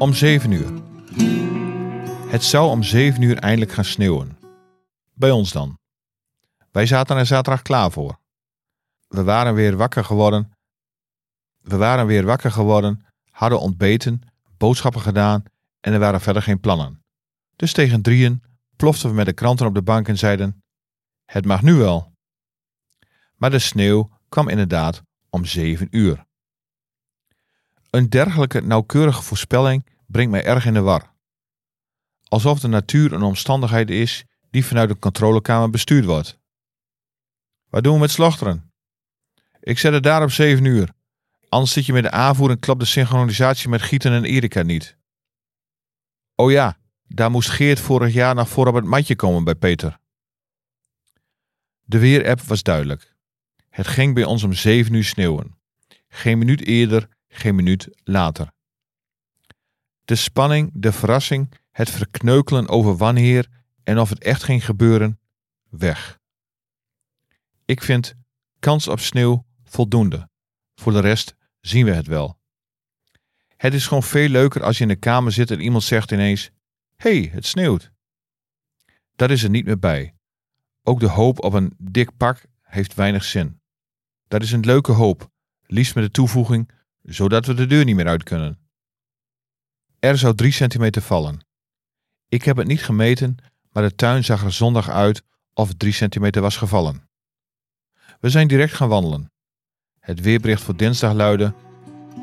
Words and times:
Om 0.00 0.14
7 0.14 0.50
uur. 0.50 0.72
Het 2.30 2.44
zou 2.44 2.70
om 2.70 2.82
7 2.82 3.22
uur 3.22 3.38
eindelijk 3.38 3.72
gaan 3.72 3.84
sneeuwen. 3.84 4.38
Bij 5.14 5.30
ons 5.30 5.52
dan. 5.52 5.78
Wij 6.70 6.86
zaten 6.86 7.16
er 7.16 7.26
zaterdag 7.26 7.62
klaar 7.62 7.90
voor. 7.90 8.18
We 9.08 9.22
waren 9.22 9.54
weer 9.54 9.76
wakker 9.76 10.04
geworden. 10.04 10.52
We 11.62 11.76
waren 11.76 12.06
weer 12.06 12.24
wakker 12.24 12.50
geworden, 12.50 13.06
hadden 13.30 13.60
ontbeten, 13.60 14.22
boodschappen 14.56 15.00
gedaan 15.00 15.42
en 15.80 15.92
er 15.92 15.98
waren 15.98 16.20
verder 16.20 16.42
geen 16.42 16.60
plannen. 16.60 17.02
Dus 17.56 17.72
tegen 17.72 18.02
drieën 18.02 18.42
ploften 18.76 19.08
we 19.08 19.14
met 19.14 19.26
de 19.26 19.32
kranten 19.32 19.66
op 19.66 19.74
de 19.74 19.82
bank 19.82 20.08
en 20.08 20.18
zeiden: 20.18 20.62
Het 21.24 21.44
mag 21.44 21.62
nu 21.62 21.74
wel. 21.74 22.12
Maar 23.36 23.50
de 23.50 23.58
sneeuw 23.58 24.10
kwam 24.28 24.48
inderdaad 24.48 25.02
om 25.30 25.44
7 25.44 25.88
uur. 25.90 26.28
Een 27.90 28.08
dergelijke 28.08 28.60
nauwkeurige 28.60 29.22
voorspelling 29.22 29.88
brengt 30.10 30.30
mij 30.30 30.44
erg 30.44 30.66
in 30.66 30.74
de 30.74 30.80
war. 30.80 31.14
Alsof 32.28 32.60
de 32.60 32.68
natuur 32.68 33.12
een 33.12 33.22
omstandigheid 33.22 33.90
is 33.90 34.24
die 34.50 34.64
vanuit 34.64 34.88
de 34.88 34.98
controlekamer 34.98 35.70
bestuurd 35.70 36.04
wordt. 36.04 36.38
Wat 37.68 37.84
doen 37.84 37.94
we 37.94 38.00
met 38.00 38.10
slochteren? 38.10 38.72
Ik 39.60 39.78
zet 39.78 39.92
het 39.92 40.02
daar 40.02 40.22
op 40.22 40.30
7 40.30 40.64
uur. 40.64 40.92
Anders 41.48 41.72
zit 41.72 41.86
je 41.86 41.92
met 41.92 42.02
de 42.02 42.10
aanvoer 42.10 42.50
en 42.50 42.58
klapt 42.58 42.80
de 42.80 42.86
synchronisatie 42.86 43.68
met 43.68 43.82
Gieten 43.82 44.12
en 44.12 44.24
Erika 44.24 44.62
niet. 44.62 44.96
Oh 46.34 46.50
ja, 46.50 46.78
daar 47.06 47.30
moest 47.30 47.48
Geert 47.48 47.80
vorig 47.80 48.12
jaar 48.12 48.34
nog 48.34 48.48
voor 48.48 48.66
op 48.66 48.74
het 48.74 48.84
matje 48.84 49.16
komen 49.16 49.44
bij 49.44 49.54
Peter. 49.54 49.98
De 51.80 51.98
weerapp 51.98 52.40
was 52.40 52.62
duidelijk. 52.62 53.14
Het 53.68 53.86
ging 53.86 54.14
bij 54.14 54.24
ons 54.24 54.42
om 54.42 54.52
7 54.52 54.94
uur 54.94 55.04
sneeuwen. 55.04 55.58
Geen 56.08 56.38
minuut 56.38 56.60
eerder, 56.66 57.08
geen 57.28 57.54
minuut 57.54 57.88
later. 58.04 58.52
De 60.10 60.16
spanning, 60.16 60.70
de 60.74 60.92
verrassing, 60.92 61.52
het 61.70 61.90
verkneukelen 61.90 62.68
over 62.68 62.96
wanneer 62.96 63.48
en 63.82 63.98
of 63.98 64.08
het 64.08 64.22
echt 64.22 64.42
ging 64.42 64.64
gebeuren, 64.64 65.20
weg. 65.68 66.18
Ik 67.64 67.82
vind 67.82 68.14
kans 68.58 68.88
op 68.88 69.00
sneeuw 69.00 69.44
voldoende. 69.64 70.28
Voor 70.74 70.92
de 70.92 71.00
rest 71.00 71.34
zien 71.60 71.84
we 71.84 71.90
het 71.90 72.06
wel. 72.06 72.38
Het 73.56 73.74
is 73.74 73.86
gewoon 73.86 74.02
veel 74.02 74.28
leuker 74.28 74.62
als 74.62 74.76
je 74.76 74.82
in 74.82 74.88
de 74.88 74.96
kamer 74.96 75.32
zit 75.32 75.50
en 75.50 75.60
iemand 75.60 75.82
zegt 75.82 76.12
ineens: 76.12 76.50
hey, 76.96 77.30
het 77.32 77.46
sneeuwt. 77.46 77.92
Dat 79.16 79.30
is 79.30 79.42
er 79.42 79.50
niet 79.50 79.64
meer 79.64 79.78
bij. 79.78 80.14
Ook 80.82 81.00
de 81.00 81.08
hoop 81.08 81.44
op 81.44 81.52
een 81.52 81.74
dik 81.78 82.16
pak 82.16 82.44
heeft 82.62 82.94
weinig 82.94 83.24
zin. 83.24 83.60
Dat 84.28 84.42
is 84.42 84.52
een 84.52 84.64
leuke 84.64 84.92
hoop, 84.92 85.30
liefst 85.66 85.94
met 85.94 86.04
de 86.04 86.10
toevoeging, 86.10 86.70
zodat 87.02 87.46
we 87.46 87.54
de 87.54 87.66
deur 87.66 87.84
niet 87.84 87.96
meer 87.96 88.08
uit 88.08 88.22
kunnen. 88.22 88.69
Er 90.00 90.18
zou 90.18 90.34
drie 90.34 90.52
centimeter 90.52 91.02
vallen. 91.02 91.40
Ik 92.28 92.42
heb 92.42 92.56
het 92.56 92.66
niet 92.66 92.82
gemeten, 92.82 93.36
maar 93.72 93.82
de 93.82 93.94
tuin 93.94 94.24
zag 94.24 94.44
er 94.44 94.52
zondag 94.52 94.88
uit 94.88 95.22
of 95.54 95.68
het 95.68 95.78
drie 95.78 95.92
centimeter 95.92 96.42
was 96.42 96.56
gevallen. 96.56 97.08
We 98.20 98.30
zijn 98.30 98.48
direct 98.48 98.72
gaan 98.72 98.88
wandelen. 98.88 99.32
Het 99.98 100.20
weerbericht 100.20 100.62
voor 100.62 100.76
dinsdag 100.76 101.12
luidde 101.12 101.54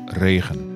regen. 0.06 0.67